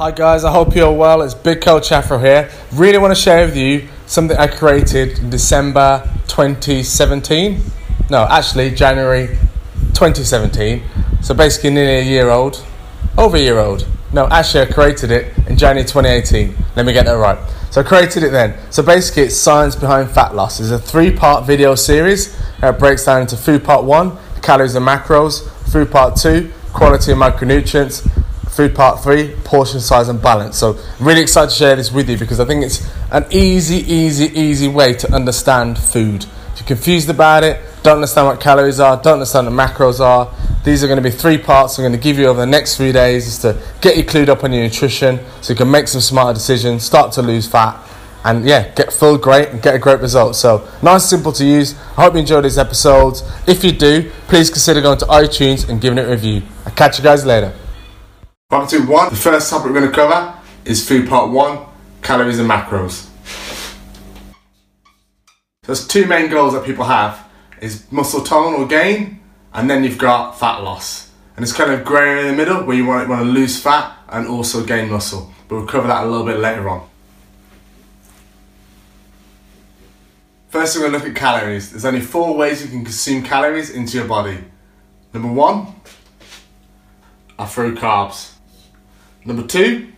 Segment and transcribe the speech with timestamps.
[0.00, 1.20] Hi guys, I hope you're well.
[1.20, 2.50] It's Big Coach Afro here.
[2.72, 7.60] Really want to share with you something I created in December 2017.
[8.08, 9.26] No, actually January
[9.92, 10.82] 2017.
[11.20, 12.64] So basically nearly a year old.
[13.18, 13.86] Over a year old.
[14.10, 16.56] No, actually I created it in January 2018.
[16.76, 17.38] Let me get that right.
[17.70, 18.56] So I created it then.
[18.70, 20.60] So basically it's science behind fat loss.
[20.60, 25.46] It's a three-part video series that breaks down into food part one, calories and macros,
[25.70, 28.08] food part two, quality and micronutrients,
[28.50, 30.58] food part three, portion size and balance.
[30.58, 34.26] So really excited to share this with you because I think it's an easy, easy,
[34.38, 36.24] easy way to understand food.
[36.52, 40.34] If you're confused about it, don't understand what calories are, don't understand what macros are,
[40.64, 42.76] these are going to be three parts I'm going to give you over the next
[42.76, 45.88] three days is to get you clued up on your nutrition so you can make
[45.88, 47.80] some smarter decisions, start to lose fat,
[48.24, 50.36] and yeah, get full great and get a great result.
[50.36, 51.74] So nice, simple to use.
[51.96, 53.22] I hope you enjoyed these episodes.
[53.46, 56.42] If you do, please consider going to iTunes and giving it a review.
[56.66, 57.54] I'll catch you guys later.
[58.50, 59.10] Two one.
[59.10, 61.66] The first topic we're going to cover is food part one,
[62.02, 63.08] calories and macros.
[65.62, 67.26] So there's two main goals that people have
[67.60, 69.20] is muscle tone or gain,
[69.54, 71.10] and then you've got fat loss.
[71.36, 73.96] And it's kind of grey in the middle where you want, want to lose fat
[74.08, 75.32] and also gain muscle.
[75.48, 76.88] But we'll cover that a little bit later on.
[80.48, 81.70] First, we're going to look at calories.
[81.70, 84.38] There's only four ways you can consume calories into your body.
[85.14, 85.74] Number one
[87.38, 88.34] are through carbs.
[89.24, 89.92] Number two,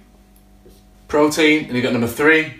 [1.06, 2.53] protein, and you've got number three,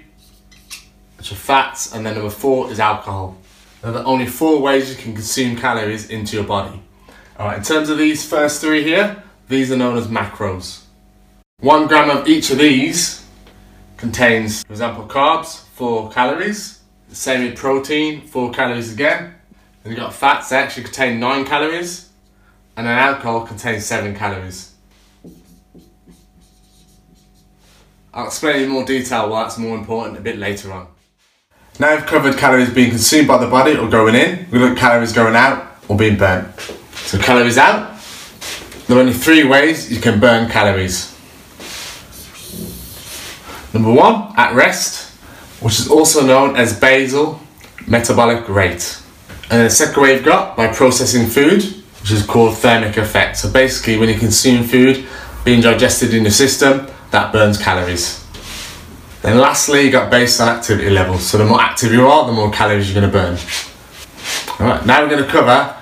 [1.19, 3.37] which are fats, and then number four is alcohol.
[3.83, 6.81] There are only four ways you can consume calories into your body.
[7.39, 10.83] Alright, in terms of these first three here, these are known as macros.
[11.59, 13.27] One gram of each of these
[13.97, 16.81] contains, for example, carbs, four calories.
[17.09, 19.35] The same with protein, four calories again.
[19.83, 22.11] Then you've got fats, they actually contain nine calories.
[22.77, 24.72] And then alcohol contains seven calories.
[28.15, 30.87] I'll explain in more detail why that's more important a bit later on.
[31.81, 34.77] Now we've covered calories being consumed by the body or going in, we look at
[34.77, 36.55] calories going out or being burnt.
[36.93, 37.99] So calories out,
[38.87, 41.11] there are only three ways you can burn calories.
[43.73, 45.11] Number one, at rest,
[45.61, 47.41] which is also known as basal
[47.87, 49.01] metabolic rate.
[49.51, 51.63] And the second way you've got by processing food,
[52.03, 53.39] which is called thermic effect.
[53.39, 55.07] So basically when you consume food
[55.47, 58.27] being digested in your system, that burns calories.
[59.23, 61.25] Then lastly, you got based on activity levels.
[61.25, 63.39] So the more active you are, the more calories you're to burn.
[64.59, 65.77] All right, now we're to cover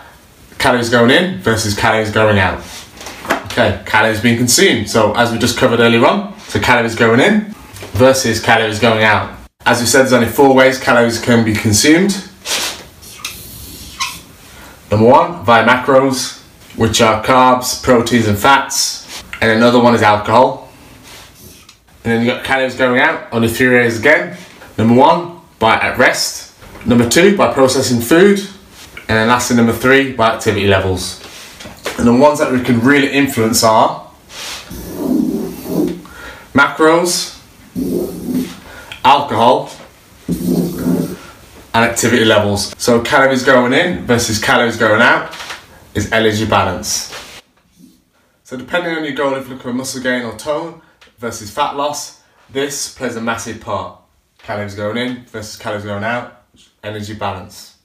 [0.58, 2.62] calories going in versus calories going out.
[3.46, 4.90] Okay, calories being consumed.
[4.90, 7.54] So as we just covered earlier on, so calories going in
[7.92, 9.38] versus calories going out.
[9.64, 12.12] As we said, there's only four ways calories can be consumed.
[14.90, 16.40] Number one, via macros,
[16.76, 19.22] which are carbs, proteins, and fats.
[19.40, 20.69] And another one is alcohol.
[22.02, 24.38] And then you got calories going out, on only three ways again.
[24.78, 26.54] Number one, by at rest.
[26.86, 28.38] Number two, by processing food.
[29.00, 31.22] And then lastly, number three, by activity levels.
[31.98, 34.10] And the ones that we can really influence are
[36.54, 37.38] macros,
[39.04, 39.70] alcohol,
[41.74, 42.74] and activity levels.
[42.78, 45.36] So calories going in versus calories going out
[45.94, 47.14] is energy balance.
[48.44, 50.80] So depending on your goal, if you're looking for muscle gain or tone,
[51.20, 54.00] versus fat loss, this plays a massive part.
[54.38, 56.44] Calories going in versus calories going out,
[56.82, 57.76] energy balance.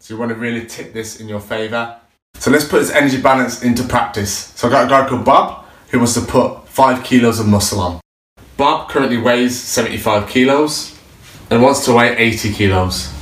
[0.00, 1.96] So you want to really tip this in your favour.
[2.34, 4.32] So let's put this energy balance into practice.
[4.56, 7.78] So I got a guy called Bob who wants to put five kilos of muscle
[7.78, 8.00] on.
[8.56, 10.98] Bob currently weighs 75 kilos
[11.50, 13.12] and wants to weigh 80 kilos.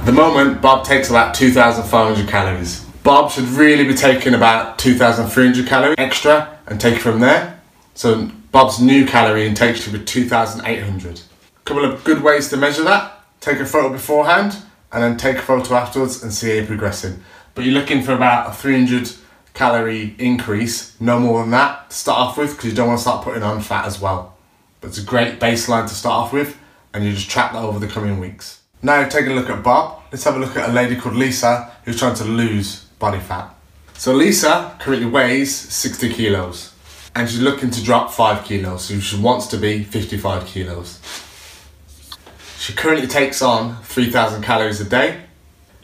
[0.00, 2.87] At the moment, Bob takes about 2,500 calories.
[3.02, 7.60] Bob should really be taking about 2,300 calories extra and take it from there.
[7.94, 11.20] So Bob's new calorie intake should be 2,800.
[11.20, 13.24] A couple of good ways to measure that.
[13.40, 14.56] Take a photo beforehand
[14.92, 17.22] and then take a photo afterwards and see how you're progressing.
[17.54, 19.10] But you're looking for about a 300
[19.54, 23.02] calorie increase, no more than that to start off with because you don't want to
[23.02, 24.36] start putting on fat as well.
[24.80, 26.56] But it's a great baseline to start off with
[26.94, 28.62] and you just track that over the coming weeks.
[28.82, 31.72] Now taking a look at Bob, let's have a look at a lady called Lisa
[31.84, 33.54] who's trying to lose body fat.
[33.94, 36.72] So Lisa currently weighs 60 kilos
[37.14, 41.00] and she's looking to drop 5 kilos, so she wants to be 55 kilos.
[42.58, 45.22] She currently takes on 3,000 calories a day,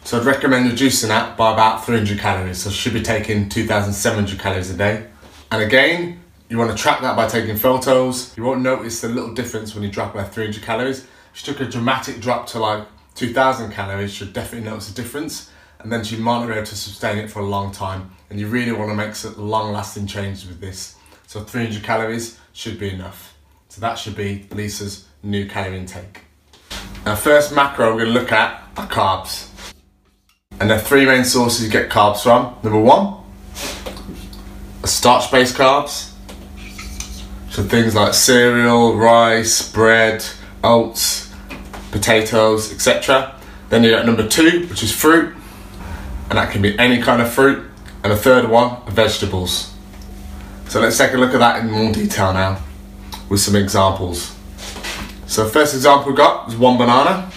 [0.05, 4.39] so I'd recommend reducing that by about 300 calories, so she should be taking 2,700
[4.39, 5.07] calories a day.
[5.51, 8.37] And again, you want to track that by taking photos.
[8.37, 11.07] You won't notice the little difference when you drop by 300 calories.
[11.33, 15.51] She took a dramatic drop to like 2,000 calories, she'll definitely notice a difference
[15.85, 18.11] and then you might not be able to sustain it for a long time.
[18.31, 20.97] And you really want to make some long lasting changes with this.
[21.27, 23.37] So 300 calories should be enough.
[23.69, 26.23] So that should be Lisa's new calorie intake.
[27.05, 29.51] Now first macro we're going to look at are carbs.
[30.59, 32.57] And there are three main sources you get carbs from.
[32.63, 33.23] Number one,
[34.85, 36.13] starch-based carbs.
[37.51, 40.25] So things like cereal, rice, bread,
[40.63, 41.31] oats,
[41.91, 43.39] potatoes, etc.
[43.69, 45.35] Then you got number two, which is fruit,
[46.29, 47.65] and that can be any kind of fruit.
[48.03, 49.73] And the third one vegetables.
[50.69, 52.63] So let's take a look at that in more detail now
[53.29, 54.35] with some examples.
[55.27, 57.31] So first example we've got is one banana,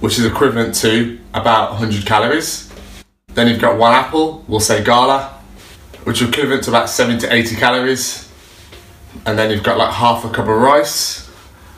[0.00, 2.72] which is equivalent to about 100 calories.
[3.28, 5.38] Then you've got one apple, we'll say gala,
[6.04, 8.28] which is equivalent to about 70 to 80 calories.
[9.26, 11.30] And then you've got like half a cup of rice,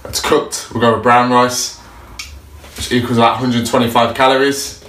[0.03, 1.79] that's cooked, we'll go with brown rice,
[2.77, 4.80] which equals about 125 calories.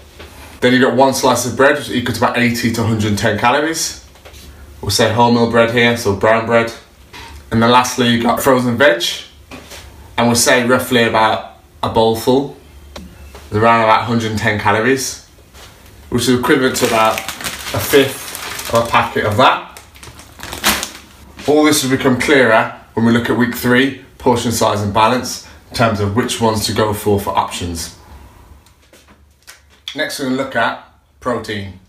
[0.61, 4.05] Then you've got one slice of bread, which equals about 80 to 110 calories.
[4.79, 6.71] We'll say wholemeal bread here, so brown bread.
[7.51, 9.03] And then lastly, you got frozen veg.
[10.17, 12.57] And we'll say roughly about a bowl full.
[13.51, 15.27] around about 110 calories,
[16.09, 19.81] which is equivalent to about a fifth of a packet of that.
[21.47, 25.47] All this will become clearer when we look at week three, portion size and balance,
[25.69, 27.97] in terms of which ones to go for for options.
[29.93, 30.87] Next we're going to look at
[31.19, 31.79] protein.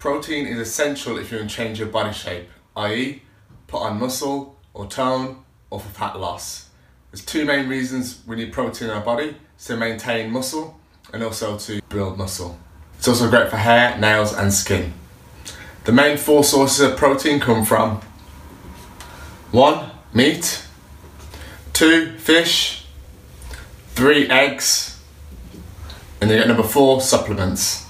[0.00, 3.22] Protein is essential if you want to change your body shape, i.e.,
[3.68, 6.68] put on muscle or tone or for fat loss.
[7.12, 10.80] There's two main reasons we need protein in our body to maintain muscle
[11.12, 12.58] and also to build muscle.
[12.98, 14.92] It's also great for hair, nails, and skin.
[15.84, 18.00] The main four sources of protein come from
[19.52, 20.64] one, meat,
[21.72, 22.84] two, fish,
[23.90, 24.99] three, eggs,
[26.20, 27.86] and then you get number four, supplements.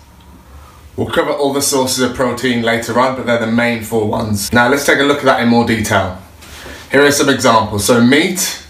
[0.96, 4.52] We'll cover all the sources of protein later on, but they're the main four ones.
[4.52, 6.20] Now let's take a look at that in more detail.
[6.92, 7.84] Here are some examples.
[7.84, 8.62] So meat,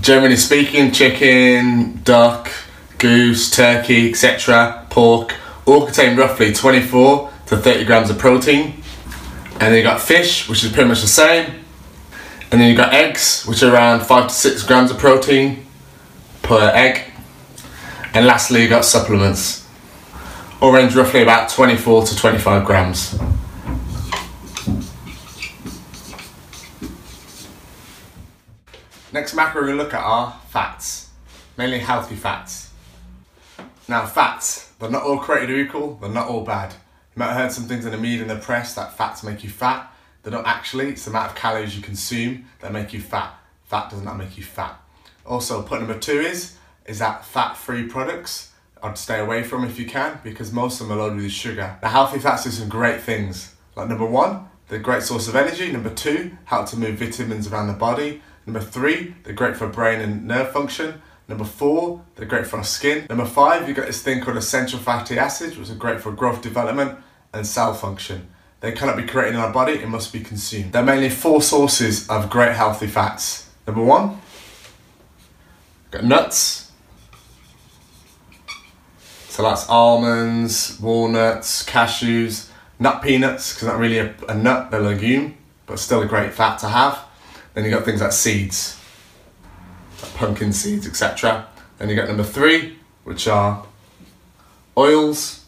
[0.00, 2.50] generally speaking, chicken, duck,
[2.98, 8.82] goose, turkey, etc., pork, all contain roughly 24 to 30 grams of protein.
[9.52, 11.62] And then you got fish, which is pretty much the same.
[12.50, 15.66] And then you got eggs, which are around 5 to 6 grams of protein
[16.42, 17.11] per egg.
[18.14, 19.66] And lastly, got supplements
[20.60, 23.18] All range roughly about 24 to 25 grams.
[29.12, 31.10] Next macro to look at are fats,
[31.56, 32.70] mainly healthy fats.
[33.88, 36.72] Now fats, they're not all created equal, they're not all bad.
[36.72, 39.42] You might have heard some things in the media and the press that fats make
[39.42, 39.90] you fat.
[40.22, 43.34] They're not actually, it's the amount of calories you consume that make you fat.
[43.64, 44.78] Fat does not make you fat.
[45.26, 46.56] Also, point number two is,
[46.86, 48.52] is that fat-free products
[48.82, 51.76] I'd stay away from if you can because most of them are loaded with sugar.
[51.80, 53.54] The healthy fats do some great things.
[53.76, 55.70] Like number one, they're a great source of energy.
[55.70, 58.22] Number two, help to move vitamins around the body.
[58.44, 61.00] Number three, they're great for brain and nerve function.
[61.28, 63.06] Number four, they're great for our skin.
[63.08, 66.42] Number five, you've got this thing called essential fatty acids, which are great for growth
[66.42, 66.98] development
[67.32, 68.28] and cell function.
[68.60, 70.72] They cannot be created in our body, it must be consumed.
[70.72, 73.48] There are mainly four sources of great healthy fats.
[73.66, 74.20] Number one,
[75.90, 76.71] got nuts,
[79.32, 85.38] so that's almonds, walnuts, cashews, nut peanuts, because not really a, a nut, a legume,
[85.64, 86.98] but still a great fat to have.
[87.54, 88.78] Then you've got things like seeds,
[90.02, 91.46] like pumpkin seeds, etc.
[91.78, 93.64] Then you got number three, which are
[94.76, 95.46] oils.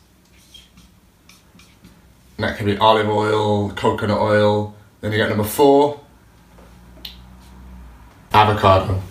[2.38, 4.74] And that can be olive oil, coconut oil.
[5.02, 6.00] Then you got number four,
[8.32, 9.02] avocado.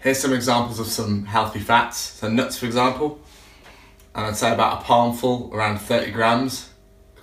[0.00, 1.98] Here's some examples of some healthy fats.
[1.98, 3.20] So nuts, for example,
[4.14, 6.70] and I'd say about a palmful, around 30 grams.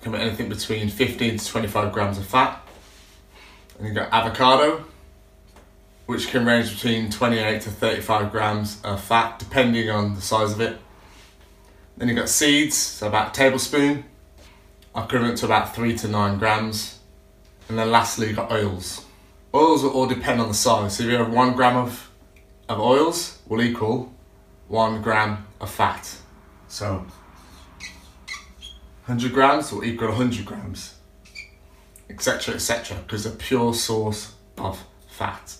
[0.00, 2.64] Can be anything between 15 to 25 grams of fat.
[3.76, 4.84] And you've got avocado,
[6.06, 10.60] which can range between 28 to 35 grams of fat, depending on the size of
[10.60, 10.78] it.
[11.96, 14.04] Then you've got seeds, so about a tablespoon,
[14.96, 17.00] equivalent to about 3 to 9 grams.
[17.68, 19.04] And then lastly, you've got oils.
[19.52, 20.96] Oils will all depend on the size.
[20.96, 22.07] So if you have one gram of
[22.68, 24.12] of oils will equal
[24.68, 26.14] one gram of fat.
[26.68, 27.06] So
[29.06, 30.94] 100 grams will equal 100 grams,
[32.10, 35.54] etc., etc., because a pure source of fat.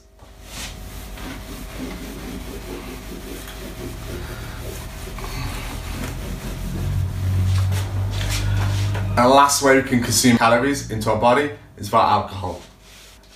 [9.16, 12.60] And the last way we can consume calories into our body is via alcohol.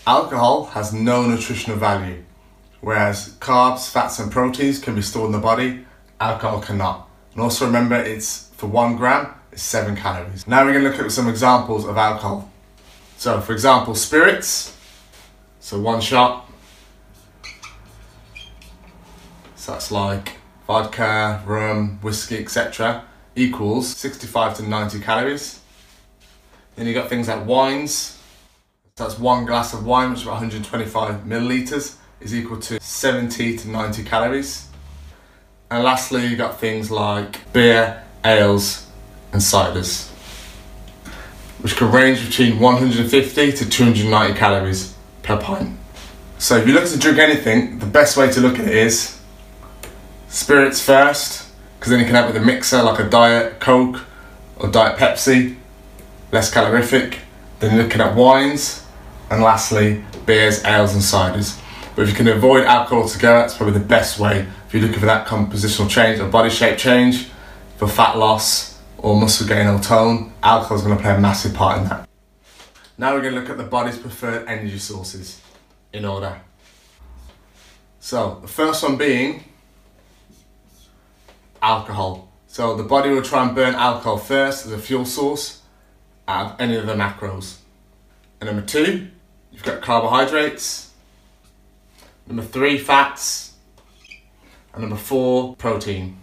[0.06, 2.22] Alcohol has no nutritional value,
[2.82, 5.86] whereas carbs, fats, and proteins can be stored in the body,
[6.20, 7.08] alcohol cannot.
[7.32, 10.46] And also remember, it's for one gram, it's seven calories.
[10.46, 12.50] Now we're going to look at some examples of alcohol.
[13.16, 14.76] So, for example, spirits.
[15.60, 16.50] So, one shot.
[19.54, 20.32] So, that's like
[20.66, 23.04] vodka, rum, whiskey, etc.
[23.36, 25.60] equals 65 to 90 calories.
[26.76, 28.18] Then you got things like wines.
[28.96, 33.58] So that's one glass of wine, which is about 125 milliliters, is equal to 70
[33.58, 34.68] to 90 calories.
[35.70, 38.86] And lastly, you've got things like beer, ales,
[39.32, 40.10] and ciders,
[41.60, 45.78] which can range between 150 to 290 calories per pint.
[46.38, 49.18] So if you look to drink anything, the best way to look at it is
[50.28, 51.48] spirits first,
[51.78, 54.04] because then you can have it with a mixer like a diet Coke
[54.56, 55.56] or diet Pepsi,
[56.32, 57.18] less calorific.
[57.60, 58.84] Then you're looking at wines,
[59.30, 61.61] and lastly, beers, ales, and ciders.
[61.94, 65.00] But if you can avoid alcohol altogether, that's probably the best way if you're looking
[65.00, 67.28] for that compositional change or body shape change,
[67.76, 70.32] for fat loss or muscle gain or tone.
[70.42, 72.08] Alcohol is going to play a massive part in that.
[72.96, 75.40] Now we're going to look at the body's preferred energy sources
[75.92, 76.40] in order.
[78.00, 79.44] So, the first one being
[81.60, 82.32] alcohol.
[82.46, 85.62] So, the body will try and burn alcohol first as a fuel source
[86.26, 87.56] out of any of the macros.
[88.40, 89.08] And number two,
[89.50, 90.91] you've got carbohydrates.
[92.26, 93.54] Number three, fats.
[94.72, 96.18] And number four, protein.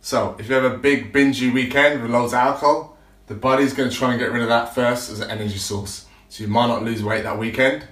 [0.00, 3.90] So if you have a big bingey weekend with loads of alcohol, the body's going
[3.90, 6.06] to try and get rid of that first as an energy source.
[6.28, 7.84] So you might not lose weight that weekend.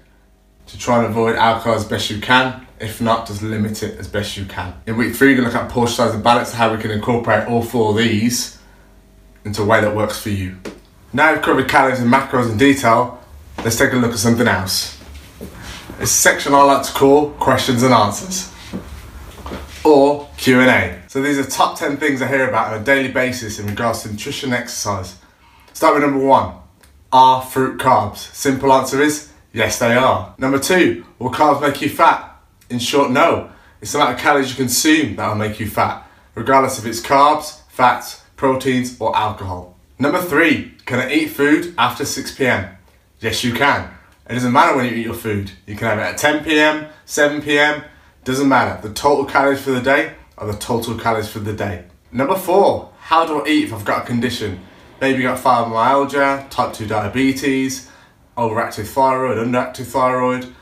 [0.69, 2.67] To try and avoid alcohol as best you can.
[2.81, 4.75] If not, just limit it as best you can.
[4.87, 6.91] In week three, you're going to look at portion size and balance, how we can
[6.91, 8.59] incorporate all four of these
[9.45, 10.57] into a way that works for you.
[11.13, 13.23] Now we've covered calories and macros in detail,
[13.59, 14.96] let's take a look at something else.
[15.99, 18.53] A section I like to call questions and answers
[19.83, 21.01] or Q&A.
[21.09, 24.03] So these are top 10 things I hear about on a daily basis in regards
[24.03, 25.17] to nutrition and exercise.
[25.73, 26.55] Start with number one.
[27.13, 28.19] Are fruit carbs?
[28.35, 30.35] Simple answer is yes they are.
[30.37, 32.43] Number two, will carbs make you fat?
[32.69, 33.51] In short, no.
[33.81, 37.01] It's the amount of calories you consume that will make you fat, regardless if it's
[37.01, 39.79] carbs, fats, proteins or alcohol.
[39.99, 42.77] Number three, can I eat food after 6 pm?
[43.21, 43.96] Yes, you can.
[44.29, 45.53] It doesn't matter when you eat your food.
[45.67, 47.85] You can have it at 10 pm, 7 pm,
[48.25, 48.81] doesn't matter.
[48.87, 51.85] The total calories for the day are the total calories for the day.
[52.11, 54.61] Number four, how do I eat if I've got a condition?
[55.01, 57.89] Maybe you've got fibromyalgia, type 2 diabetes,
[58.37, 60.53] overactive thyroid, underactive thyroid,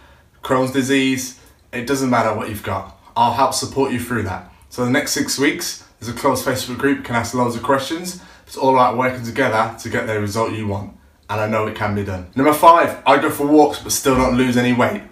[0.42, 1.40] Crohn's disease.
[1.72, 3.00] It doesn't matter what you've got.
[3.16, 4.52] I'll help support you through that.
[4.68, 7.62] So the next six weeks, there's a closed Facebook group, you can ask loads of
[7.62, 8.20] questions.
[8.46, 10.96] It's all about working together to get the result you want.
[11.30, 12.26] And I know it can be done.
[12.36, 15.02] Number five, I go for walks but still don't lose any weight.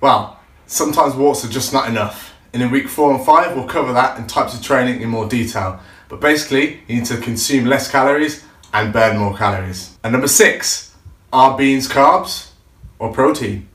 [0.00, 2.34] Well, sometimes walks are just not enough.
[2.52, 5.28] And in week four and five, we'll cover that and types of training in more
[5.28, 5.80] detail.
[6.08, 9.98] But basically, you need to consume less calories and burn more calories.
[10.02, 10.94] And number six,
[11.32, 12.50] are beans carbs
[12.98, 13.68] or protein?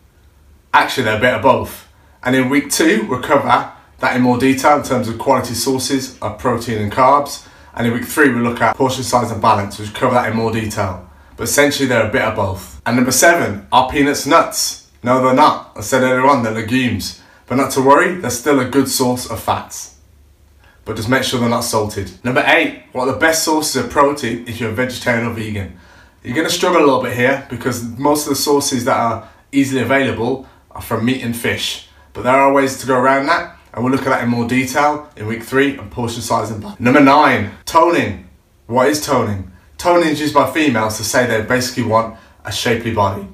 [0.73, 1.87] Actually, they're a bit of both.
[2.23, 3.47] And in week two, we'll cover
[3.99, 7.47] that in more detail in terms of quality sources of protein and carbs.
[7.75, 10.37] And in week three, we'll look at portion size and balance, which cover that in
[10.37, 11.09] more detail.
[11.35, 12.81] But essentially, they're a bit of both.
[12.85, 14.91] And number seven, are peanuts nuts?
[15.01, 15.71] No, they're not.
[15.75, 17.21] I said earlier on, they're legumes.
[17.47, 19.97] But not to worry, they're still a good source of fats.
[20.85, 22.11] But just make sure they're not salted.
[22.23, 25.77] Number eight, what are the best sources of protein if you're a vegetarian or vegan?
[26.23, 29.29] You're going to struggle a little bit here because most of the sources that are
[29.51, 31.87] easily available are from meat and fish.
[32.13, 34.47] But there are ways to go around that and we'll look at that in more
[34.47, 36.79] detail in week three and portion size and.
[36.79, 38.29] Number nine, toning.
[38.67, 39.51] What is toning?
[39.83, 43.27] Toning is used by females to say they basically want a shapely body.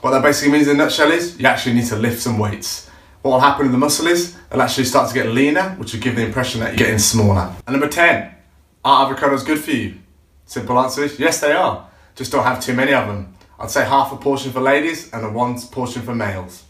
[0.00, 2.88] What that basically means in a nutshell is you actually need to lift some weights.
[3.20, 6.00] What will happen in the muscle is it'll actually start to get leaner, which will
[6.00, 7.54] give the impression that you're getting smaller.
[7.66, 8.34] And number 10,
[8.82, 9.98] are avocados good for you?
[10.46, 11.86] Simple answer is yes, they are.
[12.14, 13.34] Just don't have too many of them.
[13.58, 16.64] I'd say half a portion for ladies and a one portion for males.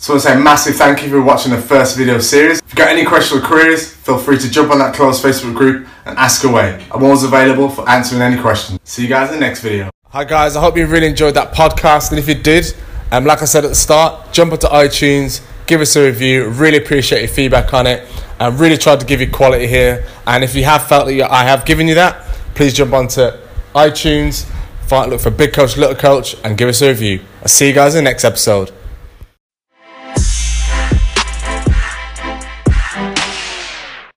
[0.00, 2.60] So I want to say a massive thank you for watching the first video series.
[2.60, 5.56] If you've got any questions or queries, feel free to jump on that closed Facebook
[5.56, 6.86] group and ask away.
[6.92, 8.78] I'm always available for answering any questions.
[8.84, 9.90] See you guys in the next video.
[10.10, 12.72] Hi guys, I hope you really enjoyed that podcast and if you did,
[13.10, 16.48] um, like I said at the start, jump onto iTunes, give us a review.
[16.48, 18.08] Really appreciate your feedback on it.
[18.38, 20.06] I really tried to give you quality here.
[20.28, 22.24] And if you have felt that you, I have given you that,
[22.54, 23.32] please jump onto
[23.74, 24.44] iTunes,
[24.86, 27.20] find, look for Big Coach, Little Coach, and give us a review.
[27.42, 28.70] I'll see you guys in the next episode.